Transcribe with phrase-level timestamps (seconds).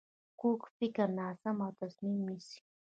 [0.39, 2.59] کوږ فکر ناسم تصمیم نیسي